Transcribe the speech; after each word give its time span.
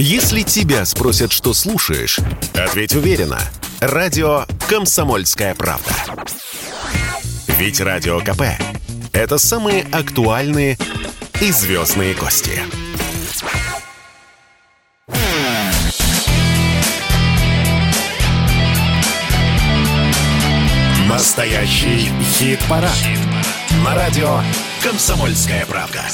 Если 0.00 0.42
тебя 0.42 0.84
спросят, 0.84 1.32
что 1.32 1.52
слушаешь, 1.52 2.20
ответь 2.54 2.94
уверенно. 2.94 3.40
Радио 3.80 4.44
«Комсомольская 4.68 5.56
правда». 5.56 5.90
Ведь 7.58 7.80
Радио 7.80 8.20
КП– 8.20 8.42
это 9.12 9.38
самые 9.38 9.82
актуальные 9.90 10.78
и 11.40 11.50
звездные 11.50 12.14
гости. 12.14 12.60
Настоящий 21.08 22.08
хит-парад. 22.36 22.92
Хит 22.92 23.18
На 23.84 23.96
радио 23.96 24.42
«Комсомольская 24.80 25.66
правда». 25.66 26.04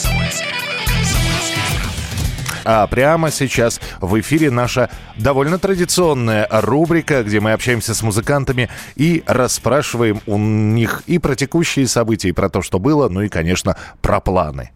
А 2.65 2.87
прямо 2.87 3.31
сейчас 3.31 3.80
в 4.01 4.19
эфире 4.21 4.51
наша 4.51 4.91
довольно 5.17 5.59
традиционная 5.59 6.48
рубрика, 6.51 7.23
где 7.23 7.41
мы 7.41 7.52
общаемся 7.52 7.95
с 7.95 8.02
музыкантами 8.02 8.71
и 8.97 9.23
расспрашиваем 9.27 10.21
у 10.27 10.38
них 10.38 11.02
и 11.07 11.19
про 11.19 11.35
текущие 11.35 11.87
события, 11.87 12.29
и 12.29 12.33
про 12.33 12.48
то, 12.48 12.62
что 12.62 12.79
было, 12.79 13.09
ну 13.09 13.23
и, 13.23 13.29
конечно, 13.29 13.77
про 14.01 14.21
планы. 14.21 14.71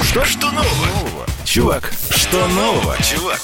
Что, 0.00 0.24
что 0.24 0.50
нового? 0.50 1.26
Чувак, 1.44 1.92
что 2.10 2.46
нового, 2.48 2.96
чувак? 3.02 3.40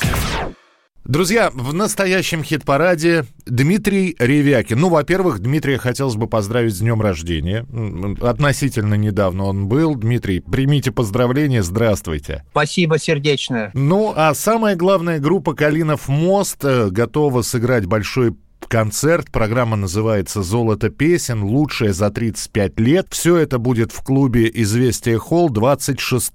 Друзья, 1.08 1.50
в 1.54 1.72
настоящем 1.72 2.44
хит-параде 2.44 3.24
Дмитрий 3.46 4.14
Ревякин. 4.18 4.78
Ну, 4.78 4.90
во-первых, 4.90 5.38
Дмитрия 5.38 5.78
хотелось 5.78 6.16
бы 6.16 6.26
поздравить 6.26 6.74
с 6.74 6.80
днем 6.80 7.00
рождения. 7.00 7.64
Относительно 8.20 8.92
недавно 8.92 9.44
он 9.44 9.68
был. 9.68 9.94
Дмитрий, 9.94 10.40
примите 10.40 10.92
поздравления, 10.92 11.62
здравствуйте. 11.62 12.44
Спасибо 12.50 12.98
сердечное. 12.98 13.70
Ну, 13.72 14.12
а 14.14 14.34
самая 14.34 14.76
главная 14.76 15.18
группа 15.18 15.54
«Калинов 15.54 16.08
мост» 16.08 16.62
э, 16.62 16.90
готова 16.90 17.40
сыграть 17.40 17.86
большой 17.86 18.36
концерт. 18.68 19.30
Программа 19.30 19.76
называется 19.76 20.42
«Золото 20.42 20.90
песен. 20.90 21.42
Лучшее 21.42 21.92
за 21.92 22.10
35 22.10 22.78
лет». 22.78 23.06
Все 23.10 23.36
это 23.36 23.58
будет 23.58 23.92
в 23.92 24.02
клубе 24.02 24.50
«Известия 24.52 25.18
Холл» 25.18 25.50
26 25.50 26.32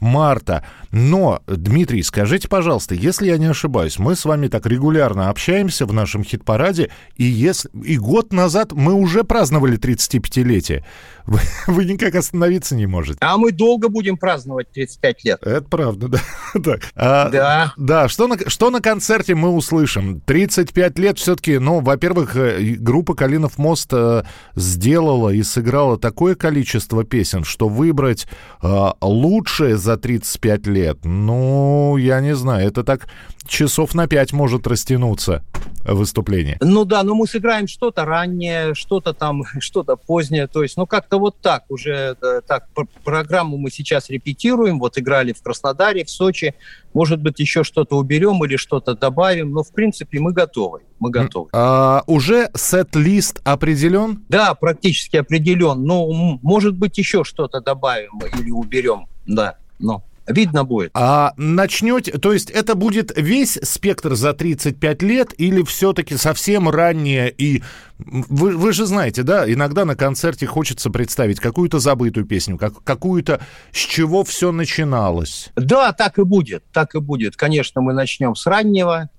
марта. 0.00 0.66
Но, 0.90 1.40
Дмитрий, 1.46 2.02
скажите, 2.02 2.48
пожалуйста, 2.48 2.94
если 2.94 3.28
я 3.28 3.38
не 3.38 3.46
ошибаюсь, 3.46 3.98
мы 3.98 4.16
с 4.16 4.24
вами 4.24 4.48
так 4.48 4.66
регулярно 4.66 5.30
общаемся 5.30 5.86
в 5.86 5.92
нашем 5.92 6.24
хит-параде, 6.24 6.90
и, 7.16 7.24
если, 7.24 7.70
и 7.84 7.96
год 7.96 8.32
назад 8.32 8.72
мы 8.72 8.92
уже 8.92 9.22
праздновали 9.22 9.78
35-летие. 9.78 10.84
Вы, 11.26 11.38
вы 11.68 11.84
никак 11.84 12.16
остановиться 12.16 12.74
не 12.74 12.86
можете. 12.86 13.18
А 13.20 13.38
мы 13.38 13.52
долго 13.52 13.88
будем 13.88 14.16
праздновать 14.16 14.72
35 14.72 15.24
лет. 15.24 15.38
Это 15.42 15.62
правда, 15.62 16.08
да. 16.08 16.20
так. 16.60 16.80
А, 16.96 17.28
да. 17.28 17.72
Да, 17.76 18.08
что 18.08 18.26
на, 18.26 18.36
что 18.48 18.70
на 18.70 18.80
концерте 18.80 19.36
мы 19.36 19.50
услышим? 19.50 20.20
35 20.20 20.98
лет 20.98 21.18
все-таки, 21.18 21.59
ну, 21.60 21.80
во-первых, 21.80 22.36
э, 22.36 22.76
группа 22.78 23.14
«Калинов 23.14 23.58
мост» 23.58 23.92
э, 23.92 24.24
сделала 24.56 25.28
и 25.28 25.42
сыграла 25.42 25.98
такое 25.98 26.34
количество 26.34 27.04
песен, 27.04 27.44
что 27.44 27.68
выбрать 27.68 28.26
э, 28.62 28.90
лучшее 29.02 29.76
за 29.76 29.96
35 29.96 30.66
лет, 30.66 31.04
ну, 31.04 31.96
я 31.98 32.20
не 32.20 32.34
знаю, 32.34 32.66
это 32.66 32.82
так 32.82 33.08
часов 33.50 33.94
на 33.94 34.06
5 34.06 34.32
может 34.32 34.66
растянуться 34.66 35.42
выступление. 35.84 36.58
Ну 36.60 36.84
да, 36.84 37.02
но 37.02 37.14
мы 37.14 37.26
сыграем 37.26 37.66
что-то 37.66 38.04
раннее, 38.04 38.74
что-то 38.74 39.12
там, 39.12 39.42
что-то 39.60 39.96
позднее, 39.96 40.46
то 40.46 40.62
есть, 40.62 40.76
ну 40.76 40.86
как-то 40.86 41.18
вот 41.18 41.40
так 41.40 41.64
уже, 41.68 42.16
так, 42.46 42.68
программу 43.04 43.56
мы 43.56 43.70
сейчас 43.70 44.10
репетируем, 44.10 44.78
вот 44.78 44.98
играли 44.98 45.32
в 45.32 45.42
Краснодаре, 45.42 46.04
в 46.04 46.10
Сочи, 46.10 46.54
может 46.92 47.20
быть, 47.20 47.38
еще 47.38 47.64
что-то 47.64 47.96
уберем 47.96 48.44
или 48.44 48.56
что-то 48.56 48.94
добавим, 48.94 49.52
но 49.52 49.62
в 49.62 49.72
принципе 49.72 50.20
мы 50.20 50.32
готовы, 50.32 50.80
мы 50.98 51.10
готовы. 51.10 51.48
А, 51.52 52.02
уже 52.06 52.50
сет-лист 52.54 53.40
определен? 53.44 54.24
Да, 54.28 54.54
практически 54.54 55.16
определен, 55.16 55.82
но 55.82 56.06
может 56.42 56.76
быть 56.76 56.98
еще 56.98 57.24
что-то 57.24 57.60
добавим 57.60 58.20
или 58.38 58.50
уберем, 58.50 59.06
да, 59.26 59.56
но 59.78 60.04
видно 60.30 60.64
будет. 60.64 60.90
А 60.94 61.32
начнете, 61.36 62.12
то 62.12 62.32
есть 62.32 62.50
это 62.50 62.74
будет 62.74 63.12
весь 63.16 63.58
спектр 63.62 64.14
за 64.14 64.32
35 64.32 65.02
лет 65.02 65.34
или 65.38 65.62
все-таки 65.62 66.16
совсем 66.16 66.68
раннее 66.68 67.30
и... 67.30 67.62
Вы, 67.98 68.56
вы 68.56 68.72
же 68.72 68.86
знаете, 68.86 69.22
да, 69.22 69.50
иногда 69.50 69.84
на 69.84 69.94
концерте 69.94 70.46
хочется 70.46 70.88
представить 70.88 71.38
какую-то 71.38 71.78
забытую 71.80 72.24
песню, 72.24 72.56
как, 72.56 72.82
какую-то, 72.82 73.40
с 73.72 73.76
чего 73.76 74.24
все 74.24 74.52
начиналось. 74.52 75.50
Да, 75.54 75.92
так 75.92 76.18
и 76.18 76.24
будет, 76.24 76.64
так 76.72 76.94
и 76.94 76.98
будет. 76.98 77.36
Конечно, 77.36 77.82
мы 77.82 77.92
начнем 77.92 78.34
с 78.34 78.46
раннего, 78.46 79.10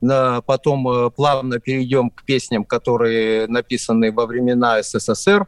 потом 0.00 0.88
э, 0.88 1.10
плавно 1.10 1.60
перейдем 1.60 2.10
к 2.10 2.24
песням, 2.24 2.64
которые 2.64 3.46
написаны 3.46 4.12
во 4.12 4.26
времена 4.26 4.82
СССР, 4.82 5.46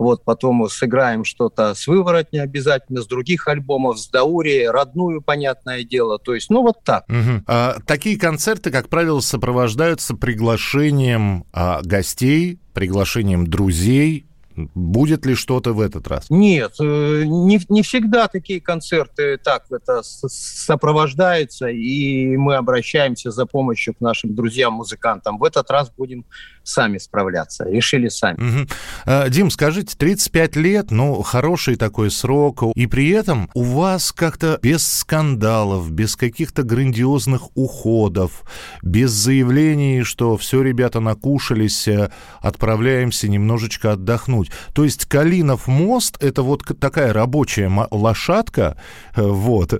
вот, 0.00 0.24
потом 0.24 0.68
сыграем 0.68 1.24
что-то 1.24 1.74
с 1.74 1.86
выворотни 1.86 2.38
обязательно, 2.38 3.02
с 3.02 3.06
других 3.06 3.46
альбомов, 3.46 3.98
с 3.98 4.08
Даури, 4.08 4.66
родную, 4.66 5.20
понятное 5.20 5.84
дело. 5.84 6.18
То 6.18 6.34
есть, 6.34 6.48
ну, 6.50 6.62
вот 6.62 6.82
так. 6.84 7.04
Угу. 7.08 7.44
А, 7.46 7.76
такие 7.86 8.18
концерты, 8.18 8.70
как 8.70 8.88
правило, 8.88 9.20
сопровождаются 9.20 10.14
приглашением 10.16 11.44
а, 11.52 11.82
гостей, 11.82 12.58
приглашением 12.72 13.46
друзей, 13.46 14.26
Будет 14.74 15.26
ли 15.26 15.34
что-то 15.34 15.72
в 15.72 15.80
этот 15.80 16.08
раз? 16.08 16.26
Нет, 16.30 16.74
э, 16.80 17.24
не, 17.24 17.60
не 17.68 17.82
всегда 17.82 18.28
такие 18.28 18.60
концерты 18.60 19.38
так 19.38 19.64
это 19.70 20.02
сопровождаются, 20.02 21.68
и 21.68 22.36
мы 22.36 22.56
обращаемся 22.56 23.30
за 23.30 23.46
помощью 23.46 23.94
к 23.94 24.00
нашим 24.00 24.34
друзьям-музыкантам. 24.34 25.38
В 25.38 25.44
этот 25.44 25.70
раз 25.70 25.90
будем 25.96 26.24
сами 26.62 26.98
справляться, 26.98 27.64
решили 27.64 28.08
сами. 28.08 28.36
Угу. 28.36 29.30
Дим, 29.30 29.50
скажите, 29.50 29.96
35 29.96 30.56
лет, 30.56 30.90
ну, 30.90 31.22
хороший 31.22 31.76
такой 31.76 32.10
срок, 32.10 32.62
и 32.74 32.86
при 32.86 33.10
этом 33.10 33.50
у 33.54 33.62
вас 33.62 34.12
как-то 34.12 34.58
без 34.62 34.86
скандалов, 34.86 35.90
без 35.90 36.16
каких-то 36.16 36.62
грандиозных 36.62 37.56
уходов, 37.56 38.42
без 38.82 39.10
заявлений, 39.10 40.02
что 40.02 40.36
все, 40.36 40.62
ребята, 40.62 41.00
накушались, 41.00 41.88
э, 41.88 42.10
отправляемся 42.40 43.28
немножечко 43.28 43.92
отдохнуть. 43.92 44.49
То 44.72 44.84
есть 44.84 45.06
Калинов 45.06 45.66
мост— 45.66 46.16
это 46.22 46.42
вот 46.42 46.62
такая 46.78 47.12
рабочая 47.12 47.70
лошадка, 47.90 48.76
э, 49.14 49.22
вот, 49.22 49.74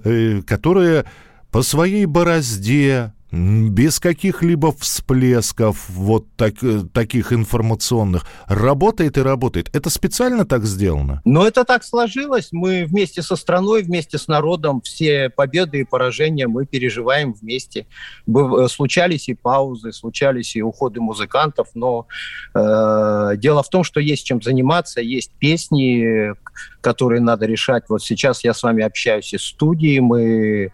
которая 0.46 1.06
по 1.50 1.62
своей 1.62 2.06
борозде, 2.06 3.12
без 3.32 4.00
каких-либо 4.00 4.72
всплесков 4.72 5.88
вот 5.88 6.26
так, 6.36 6.54
э, 6.62 6.82
таких 6.92 7.32
информационных. 7.32 8.26
Работает 8.46 9.18
и 9.18 9.22
работает. 9.22 9.70
Это 9.74 9.90
специально 9.90 10.44
так 10.44 10.64
сделано? 10.64 11.20
Но 11.24 11.46
это 11.46 11.64
так 11.64 11.84
сложилось. 11.84 12.48
Мы 12.52 12.84
вместе 12.84 13.22
со 13.22 13.36
страной, 13.36 13.82
вместе 13.82 14.18
с 14.18 14.26
народом 14.26 14.80
все 14.80 15.30
победы 15.30 15.80
и 15.80 15.84
поражения 15.84 16.48
мы 16.48 16.66
переживаем 16.66 17.32
вместе. 17.32 17.86
Э, 18.26 18.66
случались 18.68 19.28
и 19.28 19.34
паузы, 19.34 19.92
случались 19.92 20.56
и 20.56 20.62
уходы 20.62 21.00
музыкантов, 21.00 21.68
но 21.74 22.06
э, 22.54 23.32
дело 23.36 23.62
в 23.62 23.68
том, 23.68 23.84
что 23.84 24.00
есть 24.00 24.26
чем 24.26 24.42
заниматься, 24.42 25.00
есть 25.00 25.32
песни, 25.38 26.34
которые 26.80 27.20
надо 27.20 27.46
решать. 27.46 27.84
Вот 27.88 28.02
сейчас 28.02 28.44
я 28.44 28.54
с 28.54 28.62
вами 28.62 28.82
общаюсь 28.82 29.32
из 29.34 29.42
студии, 29.42 29.98
мы 30.00 30.72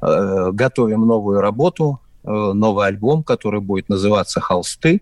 готовим 0.00 1.06
новую 1.06 1.40
работу, 1.40 2.00
э, 2.24 2.28
новый 2.28 2.86
альбом, 2.86 3.22
который 3.22 3.60
будет 3.60 3.88
называться 3.88 4.40
«Холсты». 4.40 5.00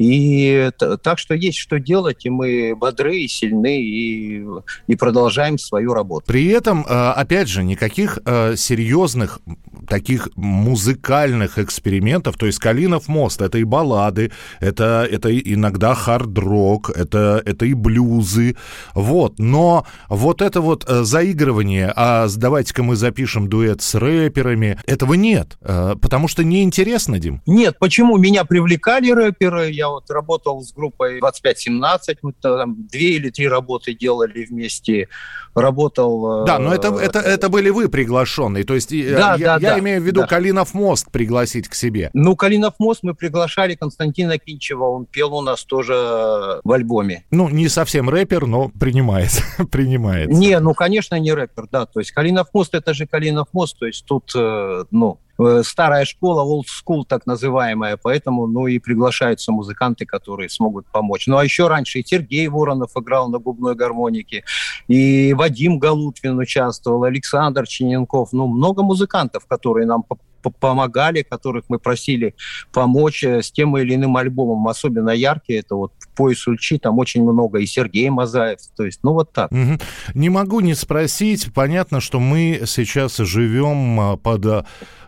И 0.00 0.70
так 1.02 1.18
что 1.18 1.34
есть 1.34 1.58
что 1.58 1.78
делать, 1.78 2.24
и 2.24 2.30
мы 2.30 2.74
бодры 2.74 3.18
и 3.18 3.28
сильны, 3.28 3.82
и, 3.82 4.42
и 4.86 4.96
продолжаем 4.96 5.58
свою 5.58 5.92
работу. 5.92 6.24
При 6.26 6.48
этом, 6.48 6.86
э, 6.88 7.10
опять 7.10 7.48
же, 7.48 7.62
никаких 7.62 8.18
серьезных 8.56 9.40
таких 9.86 10.30
музыкальных 10.36 11.58
экспериментов, 11.58 12.36
то 12.38 12.46
есть 12.46 12.58
«Калинов 12.58 13.08
мост»— 13.08 13.40
это 13.42 13.58
и 13.58 13.64
баллады, 13.64 14.32
это, 14.60 15.06
это 15.10 15.36
иногда 15.38 15.94
хард-рок, 15.94 16.90
это, 16.90 17.42
это 17.44 17.66
и 17.66 17.74
блюзы, 17.74 18.56
вот. 18.94 19.38
Но 19.38 19.84
вот 20.08 20.40
это 20.40 20.62
вот 20.62 20.86
э, 20.88 21.02
заигрывание, 21.04 21.92
а 21.94 22.26
давайте-ка 22.34 22.82
мы 22.82 22.96
запишем 22.96 23.48
дуэт 23.48 23.82
с 23.82 23.94
рэперами, 23.94 24.78
этого 24.86 25.12
нет, 25.14 25.58
потому 25.60 26.26
что 26.28 26.42
неинтересно, 26.42 27.18
Дим. 27.18 27.42
Нет, 27.44 27.78
почему? 27.78 28.16
Меня 28.16 28.44
привлекали 28.44 29.10
рэперы, 29.10 29.70
я 29.70 29.89
вот 29.90 30.10
работал 30.10 30.62
с 30.62 30.72
группой 30.72 31.20
2517, 31.20 32.18
мы 32.22 32.32
там 32.32 32.86
две 32.86 33.16
или 33.16 33.30
три 33.30 33.48
работы 33.48 33.94
делали 33.94 34.44
вместе, 34.44 35.08
работал... 35.54 36.42
Э, 36.42 36.46
да, 36.46 36.58
но 36.58 36.74
это, 36.74 36.88
это, 36.88 37.18
это 37.18 37.48
были 37.48 37.70
вы 37.70 37.88
приглашенные, 37.88 38.64
то 38.64 38.74
есть 38.74 38.90
да, 38.90 39.34
я, 39.34 39.36
да, 39.36 39.52
я 39.54 39.58
да, 39.58 39.78
имею 39.78 40.00
в 40.00 40.04
виду 40.04 40.20
да. 40.20 40.26
Калинов 40.26 40.74
мост 40.74 41.10
пригласить 41.10 41.68
к 41.68 41.74
себе. 41.74 42.10
Ну, 42.14 42.36
Калинов 42.36 42.74
мост 42.78 43.00
мы 43.02 43.14
приглашали 43.14 43.74
Константина 43.74 44.38
Кинчева, 44.38 44.84
он 44.84 45.06
пел 45.06 45.34
у 45.34 45.42
нас 45.42 45.64
тоже 45.64 46.60
в 46.62 46.72
альбоме. 46.72 47.24
Ну, 47.30 47.48
не 47.48 47.68
совсем 47.68 48.08
рэпер, 48.08 48.46
но 48.46 48.68
принимается, 48.68 49.42
принимается. 49.70 50.38
Не, 50.38 50.58
ну, 50.60 50.74
конечно, 50.74 51.18
не 51.18 51.32
рэпер, 51.32 51.66
да, 51.70 51.86
то 51.86 52.00
есть 52.00 52.12
Калинов 52.12 52.48
мост, 52.52 52.74
это 52.74 52.94
же 52.94 53.06
Калинов 53.06 53.48
мост, 53.52 53.78
то 53.78 53.86
есть 53.86 54.04
тут, 54.04 54.32
э, 54.34 54.84
ну, 54.90 55.18
э, 55.28 55.29
старая 55.62 56.04
школа, 56.04 56.42
old 56.42 56.66
school 56.66 57.04
так 57.06 57.26
называемая, 57.26 57.96
поэтому, 57.96 58.46
ну, 58.46 58.66
и 58.66 58.78
приглашаются 58.78 59.52
музыканты, 59.52 60.06
которые 60.06 60.48
смогут 60.48 60.86
помочь. 60.86 61.26
Ну, 61.26 61.36
а 61.36 61.44
еще 61.44 61.68
раньше 61.68 62.00
и 62.00 62.04
Сергей 62.06 62.48
Воронов 62.48 62.90
играл 62.96 63.28
на 63.28 63.38
губной 63.38 63.74
гармонике, 63.74 64.44
и 64.88 65.34
Вадим 65.34 65.78
Галутвин 65.78 66.38
участвовал, 66.38 67.04
Александр 67.04 67.66
Чиненков, 67.66 68.32
ну, 68.32 68.46
много 68.46 68.82
музыкантов, 68.82 69.46
которые 69.46 69.86
нам 69.86 70.04
помогали, 70.40 71.22
которых 71.22 71.64
мы 71.68 71.78
просили 71.78 72.34
помочь 72.72 73.22
э, 73.24 73.42
с 73.42 73.52
тем 73.52 73.76
или 73.76 73.94
иным 73.94 74.16
альбомом. 74.16 74.68
Особенно 74.68 75.10
яркие, 75.10 75.60
это 75.60 75.74
вот 75.74 75.92
«Пояс 76.20 76.46
Ульчи», 76.46 76.76
там 76.76 76.98
очень 76.98 77.22
много, 77.22 77.60
и 77.60 77.66
Сергей 77.66 78.10
Мазаев, 78.10 78.58
то 78.76 78.84
есть, 78.84 79.00
ну 79.02 79.14
вот 79.14 79.32
так. 79.32 79.50
Угу. 79.50 79.78
Не 80.12 80.28
могу 80.28 80.60
не 80.60 80.74
спросить, 80.74 81.50
понятно, 81.54 82.02
что 82.02 82.20
мы 82.20 82.64
сейчас 82.66 83.16
живем 83.16 83.98
а, 83.98 84.16
под 84.18 84.44
а, 84.44 84.66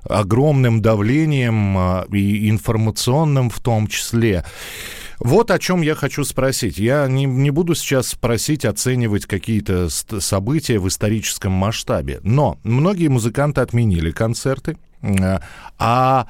огромным 0.08 0.80
давлением 0.80 1.76
а, 1.76 2.06
и 2.10 2.48
информационным 2.48 3.50
в 3.50 3.60
том 3.60 3.88
числе. 3.88 4.42
Вот 5.18 5.50
о 5.50 5.58
чем 5.58 5.82
я 5.82 5.94
хочу 5.94 6.24
спросить. 6.24 6.78
Я 6.78 7.06
не, 7.08 7.26
не 7.26 7.50
буду 7.50 7.74
сейчас 7.74 8.14
просить 8.14 8.64
оценивать 8.64 9.26
какие-то 9.26 9.90
события 9.90 10.78
в 10.78 10.88
историческом 10.88 11.52
масштабе, 11.52 12.20
но 12.22 12.58
многие 12.64 13.08
музыканты 13.08 13.60
отменили 13.60 14.12
концерты, 14.12 14.78
а 15.78 16.26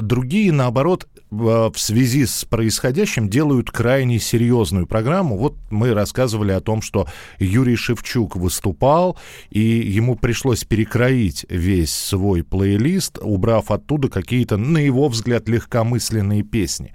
другие, 0.00 0.52
наоборот, 0.52 1.08
в 1.32 1.78
связи 1.78 2.26
с 2.26 2.44
происходящим 2.44 3.28
делают 3.28 3.70
крайне 3.70 4.18
серьезную 4.18 4.86
программу. 4.86 5.38
Вот 5.38 5.56
мы 5.70 5.94
рассказывали 5.94 6.52
о 6.52 6.60
том, 6.60 6.82
что 6.82 7.08
Юрий 7.38 7.76
Шевчук 7.76 8.36
выступал, 8.36 9.18
и 9.48 9.60
ему 9.60 10.14
пришлось 10.14 10.64
перекроить 10.64 11.46
весь 11.48 11.92
свой 11.92 12.44
плейлист, 12.44 13.18
убрав 13.22 13.70
оттуда 13.70 14.10
какие-то, 14.10 14.58
на 14.58 14.76
его 14.76 15.08
взгляд, 15.08 15.48
легкомысленные 15.48 16.42
песни. 16.42 16.92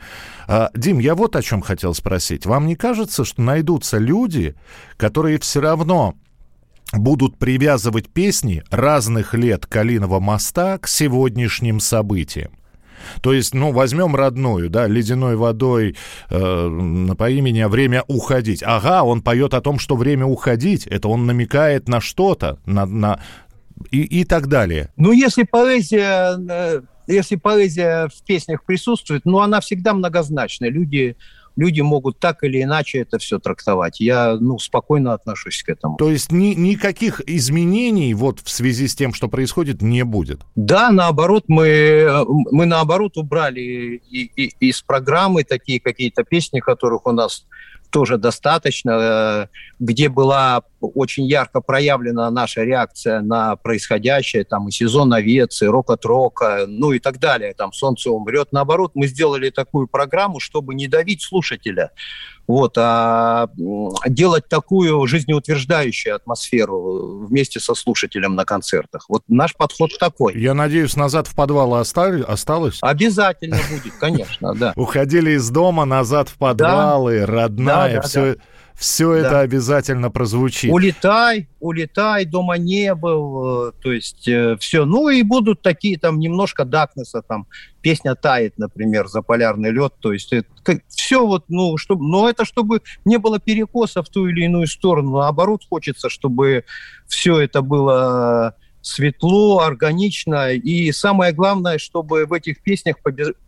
А, 0.47 0.69
Дим, 0.75 0.99
я 0.99 1.15
вот 1.15 1.35
о 1.35 1.41
чем 1.41 1.61
хотел 1.61 1.95
спросить. 1.95 2.45
Вам 2.45 2.67
не 2.67 2.75
кажется, 2.75 3.25
что 3.25 3.41
найдутся 3.41 3.97
люди, 3.97 4.55
которые 4.97 5.39
все 5.39 5.61
равно 5.61 6.13
будут 6.93 7.37
привязывать 7.39 8.07
песни 8.07 8.63
разных 8.69 9.33
лет 9.33 9.65
Калиного 9.65 10.19
моста 10.19 10.77
к 10.77 10.87
сегодняшним 10.87 11.79
событиям. 11.79 12.56
То 13.21 13.33
есть, 13.33 13.53
ну, 13.53 13.71
возьмем 13.71 14.15
родную, 14.15 14.69
да, 14.69 14.87
ледяной 14.87 15.35
водой 15.35 15.95
э, 16.29 17.07
по 17.17 17.29
имени 17.29 17.63
«Время 17.63 18.03
уходить». 18.07 18.63
Ага, 18.63 19.03
он 19.03 19.21
поет 19.21 19.53
о 19.53 19.61
том, 19.61 19.79
что 19.79 19.95
время 19.95 20.25
уходить, 20.25 20.87
это 20.87 21.07
он 21.07 21.25
намекает 21.25 21.87
на 21.87 22.01
что-то, 22.01 22.59
на, 22.65 22.85
на... 22.85 23.19
И, 23.91 24.01
и 24.01 24.23
так 24.23 24.47
далее. 24.47 24.91
Ну, 24.97 25.11
если 25.11 25.43
поэзия, 25.43 26.37
э, 26.37 26.81
если 27.07 27.35
поэзия 27.35 28.07
в 28.07 28.23
песнях 28.25 28.63
присутствует, 28.63 29.25
ну, 29.25 29.39
она 29.39 29.61
всегда 29.61 29.93
многозначная. 29.93 30.69
Люди 30.69 31.15
люди 31.57 31.81
могут 31.81 32.19
так 32.19 32.43
или 32.43 32.63
иначе 32.63 32.99
это 32.99 33.17
все 33.17 33.39
трактовать. 33.39 33.99
Я 33.99 34.37
ну, 34.39 34.57
спокойно 34.59 35.13
отношусь 35.13 35.63
к 35.63 35.69
этому. 35.69 35.97
То 35.97 36.09
есть 36.09 36.31
ни, 36.31 36.53
никаких 36.53 37.19
изменений 37.27 38.13
вот 38.13 38.39
в 38.39 38.49
связи 38.49 38.87
с 38.87 38.95
тем, 38.95 39.13
что 39.13 39.27
происходит, 39.27 39.81
не 39.81 40.03
будет? 40.03 40.41
Да, 40.55 40.91
наоборот, 40.91 41.45
мы, 41.47 42.23
мы 42.51 42.65
наоборот 42.65 43.17
убрали 43.17 43.59
и, 43.59 44.31
и, 44.35 44.53
из 44.59 44.81
программы 44.81 45.43
такие 45.43 45.81
какие-то 45.81 46.23
песни, 46.23 46.59
которых 46.59 47.05
у 47.07 47.11
нас 47.11 47.45
тоже 47.89 48.17
достаточно, 48.17 48.91
э, 48.91 49.47
где 49.79 50.09
была 50.09 50.63
очень 50.79 51.25
ярко 51.25 51.61
проявлена 51.61 52.29
наша 52.29 52.63
реакция 52.63 53.21
на 53.21 53.55
происходящее, 53.55 54.43
там 54.43 54.67
и 54.67 54.71
сезон 54.71 55.13
овец, 55.13 55.61
и 55.61 55.65
рок 55.65 55.89
от 55.89 56.05
рока, 56.05 56.65
ну 56.67 56.91
и 56.91 56.99
так 56.99 57.19
далее, 57.19 57.53
там 57.53 57.73
«Солнце 57.73 58.11
умрет». 58.11 58.49
Наоборот, 58.51 58.91
мы 58.95 59.07
сделали 59.07 59.49
такую 59.49 59.87
программу, 59.87 60.39
чтобы 60.39 60.75
не 60.75 60.87
давить 60.87 61.21
слушателя, 61.23 61.91
вот, 62.47 62.77
а 62.77 63.49
делать 64.07 64.47
такую 64.47 65.05
жизнеутверждающую 65.05 66.15
атмосферу 66.15 67.25
вместе 67.27 67.59
со 67.59 67.75
слушателем 67.75 68.35
на 68.35 68.45
концертах. 68.45 69.05
Вот 69.09 69.23
наш 69.27 69.53
подход 69.53 69.91
такой. 69.99 70.39
Я 70.39 70.53
надеюсь, 70.53 70.95
назад 70.95 71.27
в 71.27 71.35
подвал 71.35 71.73
осталось? 71.75 72.77
Обязательно 72.81 73.57
будет, 73.69 73.93
конечно, 73.99 74.55
да. 74.55 74.71
Уходили 74.77 75.31
из 75.31 75.49
дома, 75.49 75.83
назад 75.83 76.29
в 76.29 76.37
подвалы, 76.37 77.25
родная, 77.25 77.76
все 78.01 78.35
все 78.77 79.13
да. 79.13 79.19
это 79.19 79.39
обязательно 79.39 80.11
прозвучит. 80.11 80.71
Улетай, 80.71 81.49
улетай, 81.59 82.25
дома 82.25 82.59
не 82.59 82.93
был, 82.93 83.69
э, 83.69 83.71
то 83.81 83.91
есть 83.91 84.27
э, 84.27 84.55
все. 84.59 84.85
Ну 84.85 85.09
и 85.09 85.23
будут 85.23 85.63
такие 85.63 85.97
там 85.97 86.19
немножко 86.19 86.63
Дакнеса, 86.63 87.23
там 87.23 87.47
песня 87.81 88.13
«Тает», 88.13 88.59
например, 88.59 89.07
«За 89.07 89.23
полярный 89.23 89.71
лед», 89.71 89.93
то 89.99 90.13
есть 90.13 90.31
это, 90.31 90.47
как, 90.61 90.81
все 90.89 91.25
вот, 91.25 91.45
ну, 91.47 91.77
чтобы, 91.77 92.05
но 92.05 92.29
это 92.29 92.45
чтобы 92.45 92.83
не 93.03 93.17
было 93.17 93.39
перекоса 93.39 94.03
в 94.03 94.09
ту 94.09 94.27
или 94.27 94.45
иную 94.45 94.67
сторону, 94.67 95.17
наоборот, 95.17 95.63
хочется, 95.67 96.09
чтобы 96.09 96.63
все 97.07 97.39
это 97.39 97.63
было 97.63 98.55
светло, 98.87 99.59
органично. 99.59 100.51
И 100.51 100.91
самое 100.91 101.33
главное, 101.33 101.77
чтобы 101.77 102.25
в 102.25 102.33
этих 102.33 102.61
песнях 102.61 102.97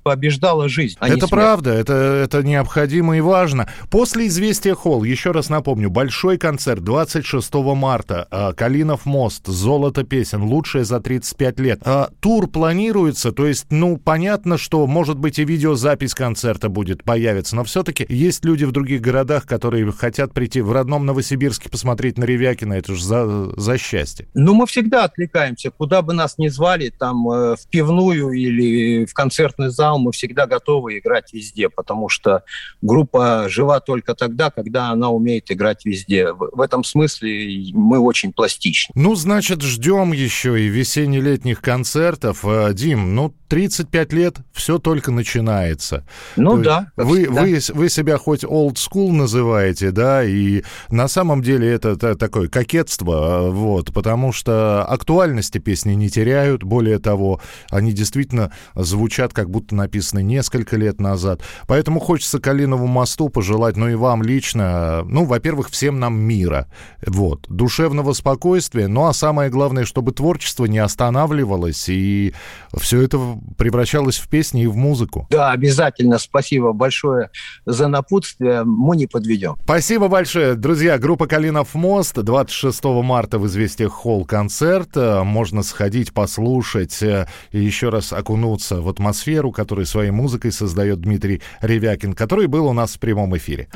побеждала 0.10 0.68
жизнь. 0.68 0.98
А 1.00 1.08
это 1.08 1.28
правда, 1.28 1.70
это, 1.70 1.94
это 1.94 2.42
необходимо 2.42 3.16
и 3.16 3.22
важно. 3.22 3.70
После 3.92 4.26
«Известия 4.26 4.74
Холл», 4.74 5.04
еще 5.04 5.30
раз 5.30 5.50
напомню, 5.50 5.92
большой 5.92 6.40
концерт 6.40 6.84
26 6.84 7.54
марта, 7.76 8.28
а, 8.32 8.54
Калинов 8.54 9.06
мост, 9.06 9.46
«Золото 9.46 10.02
песен», 10.02 10.42
лучшее 10.42 10.84
за 10.84 11.00
35 11.00 11.60
лет. 11.60 11.82
А, 11.86 12.10
тур 12.22 12.48
планируется, 12.48 13.32
то 13.32 13.46
есть, 13.46 13.68
ну, 13.70 13.98
понятно, 13.98 14.58
что, 14.58 14.88
может 14.88 15.20
быть, 15.20 15.38
и 15.38 15.46
видеозапись 15.46 16.16
концерта 16.16 16.70
будет, 16.70 17.04
появиться, 17.04 17.56
но 17.56 17.64
все-таки 17.64 18.04
есть 18.10 18.44
люди 18.44 18.64
в 18.64 18.72
других 18.72 19.02
городах, 19.02 19.46
которые 19.46 19.92
хотят 19.92 20.34
прийти 20.34 20.62
в 20.62 20.72
родном 20.72 21.06
Новосибирске 21.06 21.70
посмотреть 21.70 22.18
на 22.18 22.24
Ревякина, 22.24 22.74
это 22.74 22.96
же 22.96 23.04
за, 23.04 23.52
за 23.56 23.78
счастье. 23.78 24.28
Ну, 24.34 24.56
мы 24.56 24.66
всегда 24.66 25.04
отвлекаемся. 25.04 25.70
Куда 25.70 26.02
бы 26.02 26.14
нас 26.14 26.40
ни 26.40 26.48
звали, 26.48 26.90
там 26.90 27.30
э, 27.30 27.56
в 27.58 27.68
пивную 27.70 28.32
или 28.32 29.06
в 29.06 29.14
концертный 29.14 29.70
зал, 29.70 29.99
мы 30.00 30.12
всегда 30.12 30.48
готовы 30.48 30.98
играть 30.98 31.34
везде, 31.34 31.70
потому 31.70 32.10
что 32.10 32.44
группа 32.82 33.46
жива 33.50 33.80
только 33.80 34.16
тогда, 34.16 34.50
когда 34.50 34.90
она 34.90 35.10
умеет 35.10 35.52
играть 35.52 35.86
везде. 35.86 36.32
В 36.34 36.62
этом 36.62 36.84
смысле 36.84 37.72
мы 37.74 38.00
очень 38.00 38.34
пластичны. 38.34 38.94
Ну, 38.96 39.16
значит, 39.16 39.62
ждем 39.62 40.12
еще 40.12 40.60
и 40.62 40.68
весенне-летних 40.68 41.62
концертов. 41.62 42.44
Э, 42.46 42.74
Дим, 42.74 43.16
ну, 43.16 43.34
35 43.50 44.14
лет, 44.14 44.38
все 44.54 44.78
только 44.78 45.12
начинается. 45.12 46.06
Ну 46.36 46.58
То 46.58 46.64
да. 46.64 46.92
Вы, 46.96 47.28
вы, 47.28 47.60
вы 47.74 47.90
себя 47.90 48.18
хоть 48.18 48.44
old 48.44 48.76
school 48.76 49.12
называете, 49.12 49.90
да, 49.90 50.24
и 50.24 50.64
на 50.92 51.08
самом 51.08 51.42
деле 51.42 51.68
это, 51.68 51.90
это 51.90 52.16
такое 52.16 52.48
кокетство, 52.48 53.48
э, 53.48 53.50
вот, 53.50 53.92
потому 53.92 54.32
что 54.32 54.84
актуально 54.84 55.20
актуальности 55.20 55.58
песни 55.58 55.94
не 55.94 56.10
теряют. 56.10 56.64
Более 56.64 57.00
того, 57.00 57.42
они 57.70 57.92
действительно 57.92 58.52
звучат, 58.76 59.34
как 59.34 59.50
будто 59.50 59.76
написаны 59.90 60.22
несколько 60.22 60.78
лет 60.78 61.02
назад. 61.02 61.42
Поэтому 61.66 62.00
хочется 62.00 62.40
Калинову 62.40 62.86
мосту 62.86 63.30
пожелать, 63.30 63.76
ну 63.76 63.90
и 63.90 63.96
вам 63.96 64.22
лично, 64.22 65.04
ну, 65.06 65.26
во-первых, 65.26 65.72
всем 65.72 66.00
нам 66.00 66.20
мира, 66.20 66.68
вот, 67.06 67.48
душевного 67.50 68.14
спокойствия, 68.14 68.88
ну 68.88 69.08
а 69.08 69.14
самое 69.14 69.50
главное, 69.50 69.86
чтобы 69.86 70.12
творчество 70.12 70.66
не 70.66 70.78
останавливалось 70.78 71.90
и 71.90 72.34
все 72.78 73.02
это 73.02 73.20
превращалось 73.58 74.18
в 74.18 74.30
песни 74.30 74.64
и 74.64 74.68
в 74.68 74.76
музыку. 74.76 75.26
Да, 75.32 75.52
обязательно. 75.52 76.20
Спасибо 76.20 76.72
большое 76.72 77.32
за 77.66 77.88
напутствие. 77.88 78.64
Мы 78.64 78.96
не 78.96 79.08
подведем. 79.08 79.56
Спасибо 79.64 80.08
большое. 80.08 80.54
Друзья, 80.54 81.00
группа 81.00 81.26
«Калинов 81.26 81.74
мост» 81.74 82.14
26 82.16 82.84
марта 82.84 83.40
в 83.40 83.48
«Известиях 83.48 83.92
Холл» 83.92 84.24
концерт 84.24 84.96
можно 84.96 85.64
сходить, 85.64 86.14
послушать 86.14 87.02
э, 87.02 87.28
и 87.52 87.60
еще 87.60 87.90
раз 87.90 88.14
окунуться 88.14 88.82
в 88.82 88.90
атмосферу, 88.90 89.52
которую 89.70 89.86
своей 89.86 90.10
музыкой 90.10 90.52
создает 90.52 91.00
Дмитрий 91.02 91.44
Ревякин, 91.62 92.14
который 92.14 92.48
был 92.48 92.66
у 92.66 92.74
нас 92.74 92.96
в 92.96 93.00
прямом 93.00 93.38
эфире. 93.38 93.68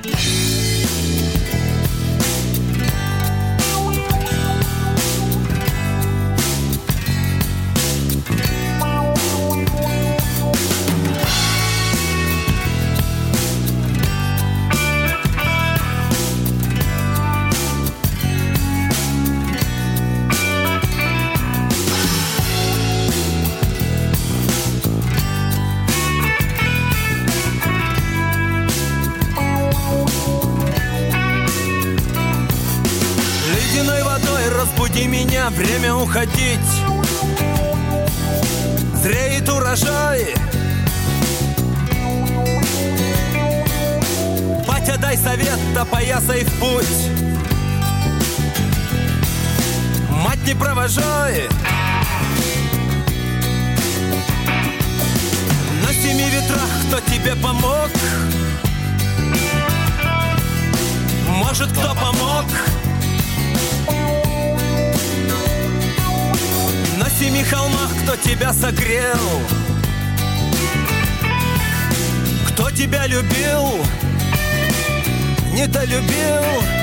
Меня, 35.43 35.49
время 35.49 35.95
уходить. 35.95 36.59
Зря 39.01 39.33
провожай 39.73 40.35
Батя, 44.67 44.97
дай 44.97 45.17
совет, 45.17 45.59
да 45.73 45.83
поясай 45.83 46.43
в 46.43 46.59
путь 46.59 46.85
Мать, 50.09 50.45
не 50.45 50.53
провожай 50.53 51.49
На 55.81 55.93
семи 55.93 56.29
ветрах 56.29 56.69
кто 56.87 56.99
тебе 57.11 57.35
помог? 57.35 57.89
Может, 61.27 61.71
кто 61.71 61.95
помог? 61.95 62.45
Семи 67.23 67.43
холмах 67.43 67.89
кто 68.03 68.17
тебя 68.17 68.51
согрел? 68.51 69.15
Кто 72.49 72.69
тебя 72.69 73.07
любил? 73.07 73.79
Недолюбил? 75.53 76.43
Вместе 76.53 76.82